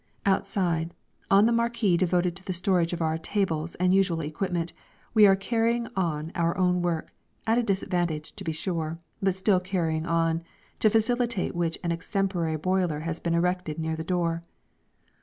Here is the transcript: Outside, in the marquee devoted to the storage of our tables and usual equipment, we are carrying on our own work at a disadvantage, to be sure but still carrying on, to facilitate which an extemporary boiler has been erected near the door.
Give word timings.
Outside, 0.25 0.95
in 1.29 1.45
the 1.45 1.51
marquee 1.51 1.95
devoted 1.95 2.35
to 2.35 2.43
the 2.43 2.53
storage 2.53 2.91
of 2.91 3.03
our 3.03 3.19
tables 3.19 3.75
and 3.75 3.93
usual 3.93 4.21
equipment, 4.21 4.73
we 5.13 5.27
are 5.27 5.35
carrying 5.35 5.87
on 5.95 6.31
our 6.33 6.57
own 6.57 6.81
work 6.81 7.13
at 7.45 7.59
a 7.59 7.61
disadvantage, 7.61 8.33
to 8.37 8.43
be 8.43 8.51
sure 8.51 8.97
but 9.21 9.35
still 9.35 9.59
carrying 9.59 10.07
on, 10.07 10.41
to 10.79 10.89
facilitate 10.89 11.53
which 11.53 11.77
an 11.83 11.91
extemporary 11.91 12.57
boiler 12.57 13.01
has 13.01 13.19
been 13.19 13.35
erected 13.35 13.77
near 13.77 13.95
the 13.95 14.03
door. 14.03 14.41